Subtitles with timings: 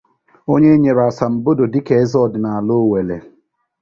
[0.53, 3.17] onye e nyere asambodo dịka eze ọdịnala Owelle